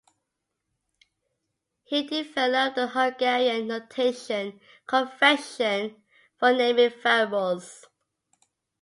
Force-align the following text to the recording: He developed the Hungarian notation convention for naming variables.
He 1.83 2.01
developed 2.07 2.75
the 2.75 2.87
Hungarian 2.87 3.67
notation 3.67 4.59
convention 4.87 6.01
for 6.39 6.51
naming 6.53 6.89
variables. 7.03 7.85